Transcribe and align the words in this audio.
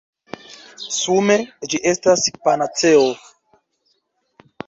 Sume, 1.01 1.35
ĝi 1.73 1.81
estas 1.91 2.25
panaceo! 2.47 3.05